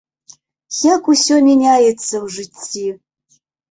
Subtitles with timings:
[0.95, 2.87] Як усё мяняецца ў жыцці!